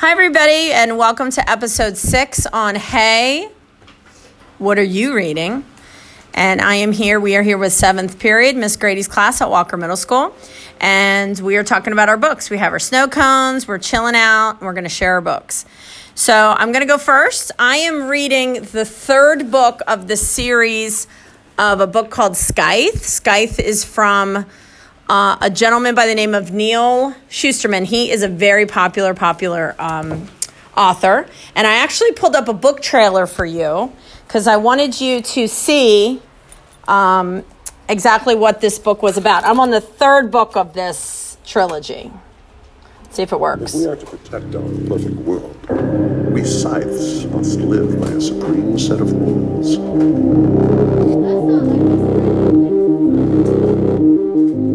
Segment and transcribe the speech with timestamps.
[0.00, 3.48] Hi, everybody, and welcome to episode six on Hey,
[4.58, 5.64] What Are You Reading?
[6.32, 9.76] And I am here, we are here with seventh period, Miss Grady's class at Walker
[9.76, 10.32] Middle School.
[10.80, 12.48] And we are talking about our books.
[12.48, 15.64] We have our snow cones, we're chilling out, and we're going to share our books.
[16.14, 17.50] So I'm going to go first.
[17.58, 21.08] I am reading the third book of the series
[21.58, 23.04] of a book called Scythe.
[23.04, 24.46] Scythe is from
[25.08, 27.84] uh, a gentleman by the name of Neal Shusterman.
[27.84, 30.28] He is a very popular, popular um,
[30.76, 31.26] author.
[31.54, 33.92] And I actually pulled up a book trailer for you
[34.26, 36.20] because I wanted you to see
[36.86, 37.44] um,
[37.88, 39.44] exactly what this book was about.
[39.44, 42.12] I'm on the third book of this trilogy.
[43.02, 43.74] Let's see if it works.
[43.74, 45.56] If we are to protect our perfect world,
[46.30, 49.78] we scythes must live by a supreme set of rules.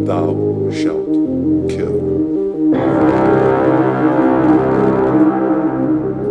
[0.06, 1.14] Thou shalt
[1.70, 1.98] kill.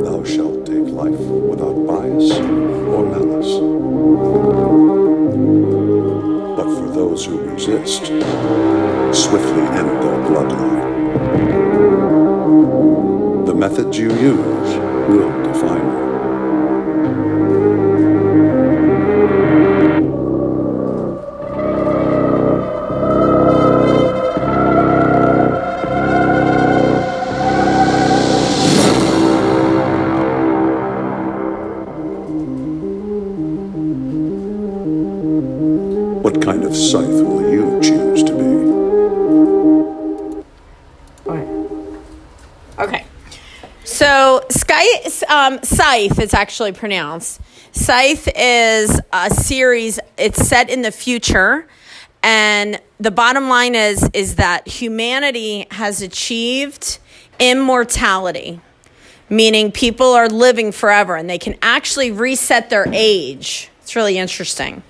[0.04, 3.52] Thou shalt take life without bias or malice.
[6.54, 8.04] But for those who resist,
[9.18, 10.82] swiftly end their bloodline.
[13.46, 14.76] The methods you use
[15.08, 16.01] will define you.
[45.32, 47.40] Um, Scythe, it's actually pronounced.
[47.72, 51.66] Scythe is a series, it's set in the future.
[52.22, 56.98] And the bottom line is, is that humanity has achieved
[57.40, 58.60] immortality,
[59.28, 63.70] meaning people are living forever and they can actually reset their age.
[63.80, 64.82] It's really interesting.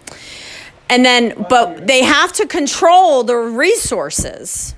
[0.91, 4.75] And then, but they have to control the resources.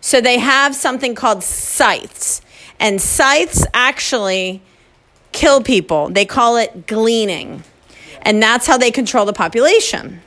[0.00, 2.40] So they have something called scythes.
[2.80, 4.62] And scythes actually
[5.38, 6.10] kill people.
[6.10, 7.62] They call it gleaning.
[8.22, 10.20] And that's how they control the population.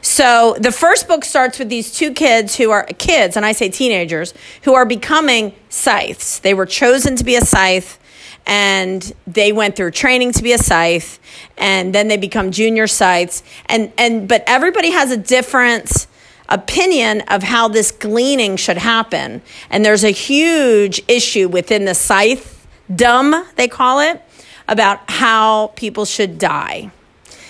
[0.00, 3.68] So the first book starts with these two kids who are kids, and I say
[3.68, 4.32] teenagers,
[4.62, 6.38] who are becoming scythes.
[6.40, 7.98] They were chosen to be a scythe,
[8.46, 11.20] and they went through training to be a scythe,
[11.58, 13.42] and then they become junior scythes.
[13.66, 16.06] And and but everybody has a different
[16.48, 19.42] opinion of how this gleaning should happen.
[19.68, 22.57] And there's a huge issue within the scythe
[22.94, 24.22] dumb, they call it,
[24.66, 26.90] about how people should die.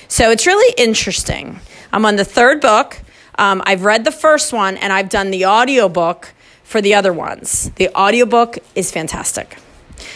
[0.09, 1.61] So it's really interesting.
[1.93, 3.01] I'm on the third book.
[3.39, 6.33] Um, I've read the first one and I've done the audiobook
[6.65, 7.71] for the other ones.
[7.77, 9.59] The audiobook is fantastic.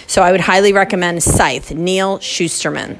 [0.06, 2.98] So I would highly recommend Scythe, Neal Shusterman.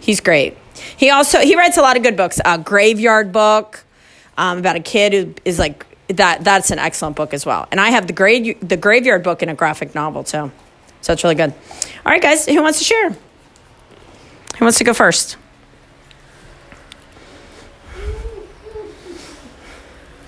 [0.00, 0.56] He's great.
[0.96, 2.40] He also he writes a lot of good books.
[2.44, 3.84] A graveyard book
[4.36, 6.42] um, about a kid who is like that.
[6.42, 7.68] That's an excellent book as well.
[7.70, 10.50] And I have the grave the graveyard book in a graphic novel too.
[11.00, 11.52] So it's really good.
[12.04, 13.10] All right, guys, who wants to share?
[13.10, 15.36] Who wants to go first?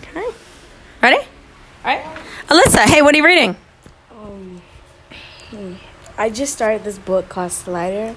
[0.02, 0.26] Okay.
[1.02, 1.18] Ready?
[1.84, 2.04] All right.
[2.48, 3.56] Alyssa, hey, what are you reading?
[4.10, 4.62] Um,
[6.18, 8.14] I just started this book called Slider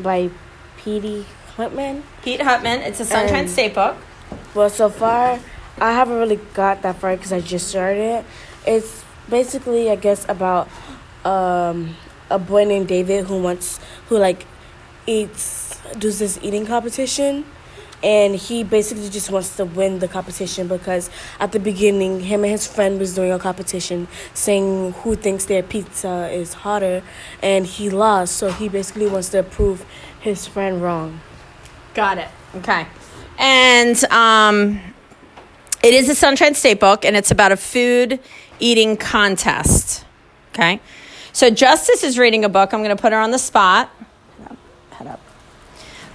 [0.00, 0.30] by
[0.78, 1.26] P.D.
[1.56, 2.02] Huntman.
[2.22, 2.86] Pete Hautman.
[2.86, 3.96] It's a Sunshine Um, State book.
[4.54, 5.38] Well, so far,
[5.80, 8.24] I haven't really got that far because I just started it.
[8.66, 10.68] It's basically, I guess, about
[11.24, 11.96] um,
[12.30, 14.46] a boy named David who wants, who like
[15.06, 17.44] eats, does this eating competition.
[18.02, 21.08] And he basically just wants to win the competition because
[21.40, 25.62] at the beginning, him and his friend was doing a competition saying who thinks their
[25.62, 27.02] pizza is hotter,
[27.42, 28.36] and he lost.
[28.36, 29.86] So he basically wants to prove
[30.20, 31.20] his friend wrong.
[31.94, 32.28] Got it.
[32.56, 32.86] Okay.
[33.38, 34.80] And um,
[35.82, 38.20] it is a Sunshine State book, and it's about a food
[38.58, 40.04] eating contest.
[40.52, 40.78] Okay.
[41.34, 42.72] So Justice is reading a book.
[42.72, 43.90] I'm going to put her on the spot.
[44.92, 45.20] Head up.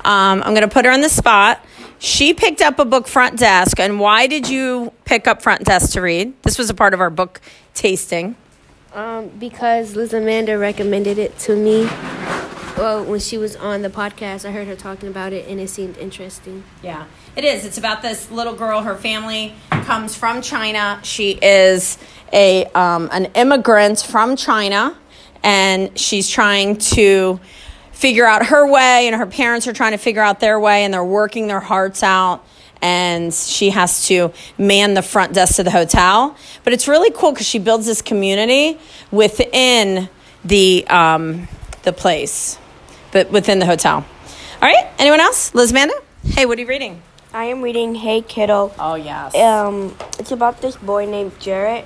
[0.05, 1.63] Um, I'm going to put her on the spot.
[1.99, 3.77] She picked up a book, Front Desk.
[3.81, 6.41] And why did you pick up Front Desk to read?
[6.44, 7.41] This was a part of our book
[7.73, 8.38] tasting.
[8.94, 11.83] Um, because Liz Amanda recommended it to me.
[12.77, 15.69] Well, when she was on the podcast, I heard her talking about it, and it
[15.69, 16.63] seemed interesting.
[16.81, 17.65] Yeah, it is.
[17.65, 18.83] It's about this little girl.
[18.83, 21.01] Her family comes from China.
[21.03, 21.97] She is
[22.31, 24.95] a um, an immigrant from China,
[25.44, 27.39] and she's trying to
[27.91, 30.94] figure out her way, and her parents are trying to figure out their way, and
[30.94, 32.45] they're working their hearts out.
[32.81, 36.38] And she has to man the front desk of the hotel.
[36.63, 38.80] But it's really cool because she builds this community
[39.12, 40.07] within
[40.45, 41.50] the um,
[41.83, 42.57] the place,
[43.12, 43.95] but within the hotel.
[43.95, 44.06] All
[44.62, 44.88] right.
[44.97, 45.53] Anyone else?
[45.53, 45.95] Liz Amanda?
[46.24, 47.01] Hey, what are you reading?
[47.33, 48.74] I am reading Hey Kiddo.
[48.80, 49.35] Oh yes.
[49.35, 51.85] Um, it's about this boy named Jarrett.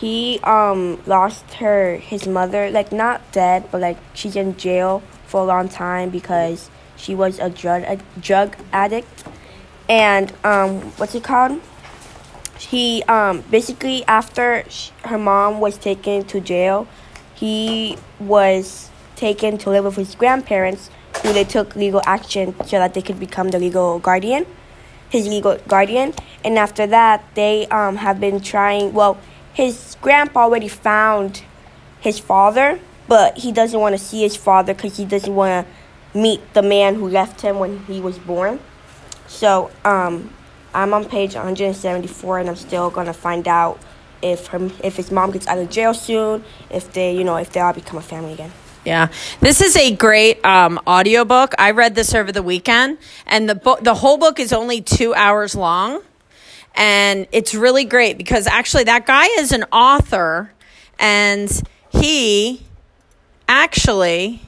[0.00, 5.42] He um lost her his mother, like not dead, but like she's in jail for
[5.42, 9.24] a long time because she was a drug a drug addict.
[9.88, 11.60] And um, what's it called?
[12.58, 16.86] He um basically after sh- her mom was taken to jail,
[17.34, 20.90] he was taken to live with his grandparents,
[21.22, 24.46] who they took legal action so that they could become the legal guardian
[25.10, 26.14] his legal guardian.
[26.44, 28.92] And after that, they um, have been trying.
[28.92, 29.18] Well,
[29.58, 31.42] his grandpa already found
[31.98, 32.78] his father,
[33.08, 36.62] but he doesn't want to see his father because he doesn't want to meet the
[36.62, 38.60] man who left him when he was born.
[39.26, 40.32] So um,
[40.72, 43.80] I'm on page 174, and I'm still gonna find out
[44.22, 47.50] if her if his mom gets out of jail soon, if they you know if
[47.50, 48.52] they all become a family again.
[48.84, 49.08] Yeah,
[49.40, 51.52] this is a great um, audiobook.
[51.58, 55.14] I read this over the weekend, and the book, the whole book is only two
[55.14, 56.02] hours long,
[56.78, 60.52] and it's really great because actually that guy is an author,
[60.98, 61.50] and
[61.90, 62.62] he
[63.48, 64.40] actually,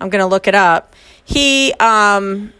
[0.00, 0.94] I'm gonna look it up.
[1.24, 2.52] He um,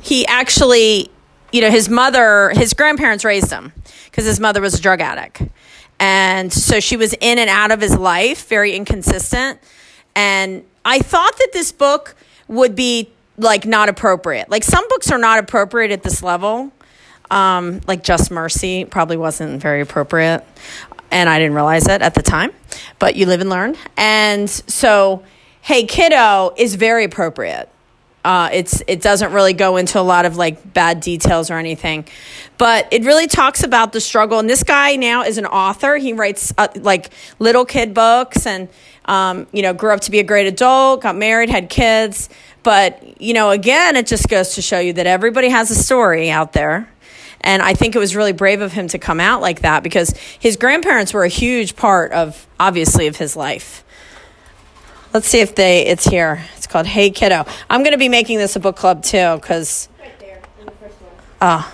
[0.00, 1.10] he actually,
[1.52, 3.72] you know, his mother, his grandparents raised him
[4.06, 5.42] because his mother was a drug addict.
[5.98, 9.58] And so she was in and out of his life, very inconsistent.
[10.14, 12.14] And I thought that this book
[12.48, 14.50] would be like not appropriate.
[14.50, 16.72] Like some books are not appropriate at this level.
[17.30, 20.44] Um, like Just Mercy probably wasn't very appropriate.
[21.10, 22.52] And I didn't realize it at the time,
[22.98, 23.76] but you live and learn.
[23.96, 25.24] And so,
[25.60, 27.68] Hey Kiddo is very appropriate.
[28.24, 32.04] Uh, it's it doesn't really go into a lot of like bad details or anything,
[32.58, 34.40] but it really talks about the struggle.
[34.40, 35.96] And this guy now is an author.
[35.96, 38.68] He writes uh, like little kid books, and
[39.04, 42.28] um, you know, grew up to be a great adult, got married, had kids.
[42.66, 46.30] But you know, again, it just goes to show you that everybody has a story
[46.30, 46.90] out there.
[47.40, 50.10] And I think it was really brave of him to come out like that because
[50.40, 53.84] his grandparents were a huge part of, obviously, of his life.
[55.14, 56.44] Let's see if they it's here.
[56.56, 57.46] It's called Hey Kiddo.
[57.70, 59.88] I'm going to be making this a book club too cuz
[61.40, 61.72] Ah,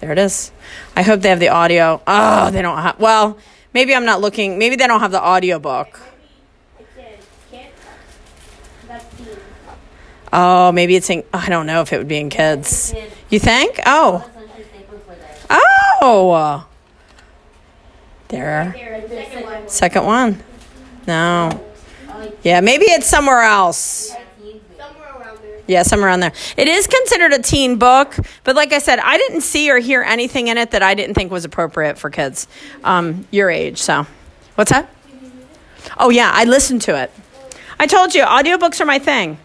[0.00, 0.50] there it is.
[0.96, 2.02] I hope they have the audio.
[2.04, 3.38] Oh, they don't have Well,
[3.72, 4.58] maybe I'm not looking.
[4.58, 6.00] Maybe they don't have the audio book.
[10.32, 12.94] Oh, maybe it's in I don't know if it would be in kids.
[13.28, 13.80] You think?
[13.86, 14.28] Oh.
[15.50, 16.66] Oh.
[18.28, 18.74] There.
[19.66, 20.42] Second one.
[21.06, 21.64] No.
[22.42, 24.14] Yeah, maybe it's somewhere else.
[25.68, 26.32] Yeah, somewhere around there.
[26.56, 30.02] It is considered a teen book, but like I said, I didn't see or hear
[30.02, 32.48] anything in it that I didn't think was appropriate for kids
[32.82, 33.78] um, your age.
[33.78, 34.06] So,
[34.56, 34.90] what's that?
[35.98, 37.12] Oh, yeah, I listened to it.
[37.78, 39.38] I told you, audiobooks are my thing.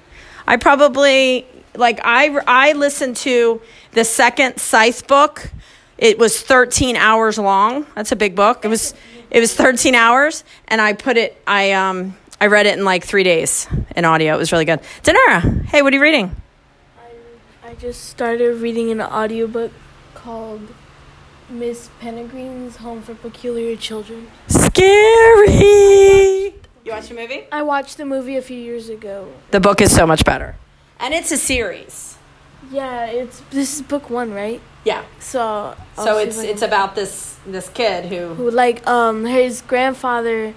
[0.48, 1.46] I probably,
[1.76, 3.62] like, I, I listened to
[3.92, 5.52] the second Scythe book.
[5.98, 7.86] It was 13 hours long.
[7.96, 8.64] That's a big book.
[8.64, 8.94] It was,
[9.30, 13.04] it was 13 hours, and I put it, I, um, I read it in like
[13.04, 14.36] three days in audio.
[14.36, 14.80] It was really good.
[15.04, 16.36] Denara, hey, what are you reading?
[17.66, 19.72] I I just started reading an audiobook
[20.14, 20.62] called
[21.50, 24.28] Miss Penegrine's Home for Peculiar Children.
[24.48, 25.48] Scary.
[26.88, 27.44] You watched the movie?
[27.52, 29.28] I watched the movie a few years ago.
[29.52, 30.56] The book is so much better.
[31.02, 32.18] And it's a series.
[32.72, 34.62] Yeah, it's this is book one, right?
[34.86, 35.04] Yeah.
[35.20, 39.26] So I'll So see it's can- it's about this this kid who who like um
[39.26, 40.54] his grandfather.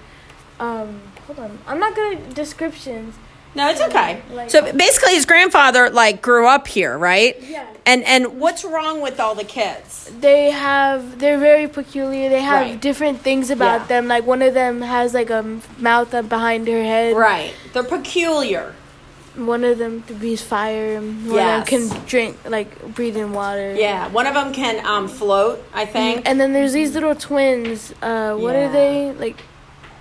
[0.57, 3.15] Um, hold on, I'm not good at descriptions.
[3.53, 4.21] No, it's okay.
[4.31, 7.35] Like- So basically his grandfather like grew up here, right?
[7.41, 7.65] Yeah.
[7.85, 10.09] And and what's wrong with all the kids?
[10.19, 12.29] They have they're very peculiar.
[12.29, 12.79] They have Right.
[12.79, 13.87] different things about Yeah.
[13.87, 14.07] them.
[14.07, 15.43] Like one of them has like a
[15.77, 17.15] mouth up behind her head.
[17.15, 17.53] Right.
[17.73, 18.75] They're peculiar.
[19.35, 20.95] One of them breathes fire.
[20.97, 21.61] and One Yes.
[21.63, 23.73] of them can drink like breathe in water.
[23.75, 24.07] Yeah.
[24.09, 26.21] One of them can um float, I think.
[26.29, 27.93] And then there's these little twins.
[28.01, 28.65] Uh, what Yeah.
[28.67, 29.37] are they like?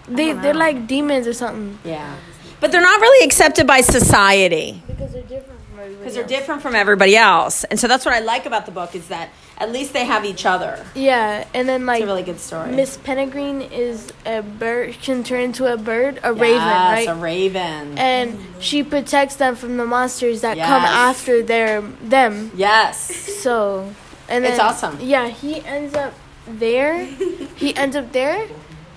[0.09, 1.79] They they're like demons or something.
[1.85, 2.15] Yeah.
[2.61, 4.83] But they're not really accepted by society.
[4.87, 5.95] Because they're different from everybody.
[5.99, 7.65] because they're different from everybody else.
[7.65, 10.25] And so that's what I like about the book is that at least they have
[10.25, 10.85] each other.
[10.95, 12.73] Yeah, and then like It's a really good story.
[12.73, 14.95] Miss Pennegrine is a bird.
[15.03, 17.09] Can turn into a bird, a raven, Yes, right?
[17.09, 17.99] a raven.
[17.99, 22.51] and she protects them from the monsters that come after their them.
[22.55, 22.99] yes.
[23.43, 23.93] So,
[24.29, 24.99] and then It's awesome.
[25.01, 26.15] Yeah, he ends up
[26.47, 27.05] there.
[27.05, 28.49] he ends up there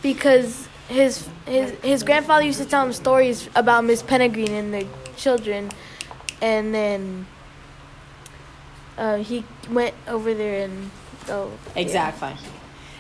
[0.01, 4.87] because his his his grandfather used to tell him stories about Miss Pennegrine and the
[5.17, 5.69] children,
[6.41, 7.25] and then
[8.97, 10.91] uh, he went over there and
[11.29, 11.81] oh yeah.
[11.81, 12.33] Exactly.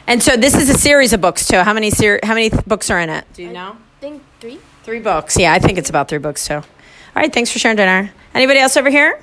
[0.05, 1.57] And so this is a series of books too.
[1.57, 3.25] How many ser- how many th- books are in it?
[3.33, 3.77] Do you know?
[3.77, 4.59] I think three.
[4.83, 5.37] Three books.
[5.37, 6.55] Yeah, I think it's about three books too.
[6.55, 6.63] All
[7.15, 8.09] right, thanks for sharing Denara.
[8.33, 9.21] Anybody else over here?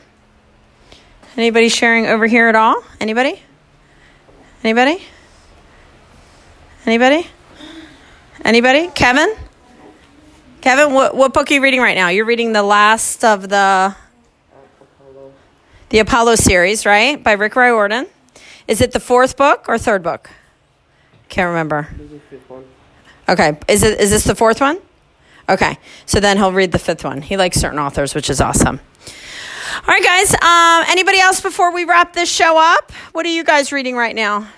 [1.36, 2.82] Anybody sharing over here at all?
[2.98, 3.42] Anybody?
[4.64, 5.02] Anybody?
[6.86, 7.26] Anybody?
[8.44, 8.88] Anybody?
[8.88, 9.34] Kevin?
[10.60, 12.08] Kevin, what, what book are you reading right now?
[12.08, 13.94] You're reading the last of the
[15.90, 17.22] the Apollo series, right?
[17.22, 18.06] By Rick Riordan.
[18.68, 20.30] Is it the fourth book or third book?
[21.28, 21.88] Can't remember.
[23.28, 23.58] Okay.
[23.68, 24.80] Is it is this the fourth one?
[25.48, 25.78] Okay.
[26.06, 27.22] So then he'll read the fifth one.
[27.22, 28.80] He likes certain authors, which is awesome.
[29.76, 30.32] All right, guys.
[30.34, 32.92] Um, anybody else before we wrap this show up?
[33.12, 34.48] What are you guys reading right now?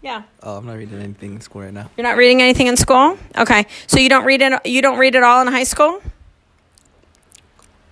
[0.00, 0.22] Yeah.
[0.42, 1.90] Oh, I'm not reading anything in school right now.
[1.96, 3.18] You're not reading anything in school?
[3.36, 3.66] Okay.
[3.86, 6.00] So you don't read it you don't read it all in high school?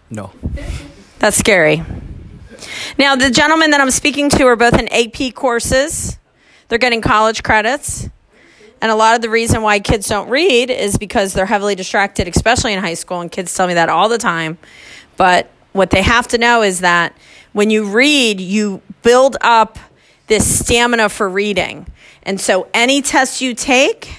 [0.08, 0.30] No.
[1.18, 1.82] That's scary.
[2.98, 6.18] Now, the gentlemen that I'm speaking to are both in AP courses.
[6.68, 8.08] They're getting college credits.
[8.80, 12.28] And a lot of the reason why kids don't read is because they're heavily distracted,
[12.28, 13.20] especially in high school.
[13.20, 14.58] And kids tell me that all the time.
[15.16, 17.16] But what they have to know is that
[17.52, 19.78] when you read, you build up
[20.26, 21.86] this stamina for reading.
[22.26, 24.18] And so any test you take,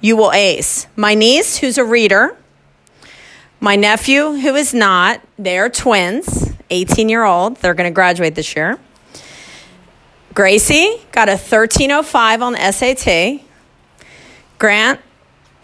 [0.00, 0.86] you will ace.
[0.96, 2.36] My niece, who's a reader,
[3.60, 7.56] my nephew, who is not, they're twins, 18 year old.
[7.58, 8.78] They're going to graduate this year.
[10.34, 13.42] Gracie got a 1305 on SAT.
[14.58, 14.98] Grant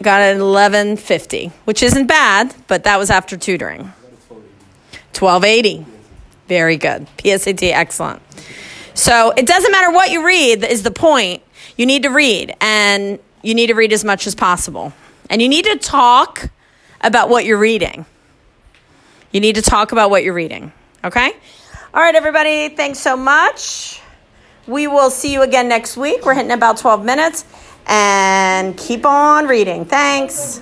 [0.03, 3.91] got an 1150, which isn't bad, but that was after tutoring.
[5.17, 5.85] 1280.
[6.47, 7.07] Very good.
[7.17, 8.21] PSAT, excellent.
[9.09, 11.41] So it doesn't matter what you read, is the point.
[11.75, 14.93] You need to read, and you need to read as much as possible.
[15.31, 16.51] And you need to talk
[17.01, 18.05] about what you're reading.
[19.31, 20.71] You need to talk about what you're reading.
[21.03, 21.31] Okay?
[21.91, 22.69] All right, everybody.
[22.69, 23.99] Thanks so much.
[24.67, 26.23] We will see you again next week.
[26.23, 27.45] We're hitting about 12 minutes.
[27.87, 29.85] And keep on reading.
[29.85, 30.61] Thanks.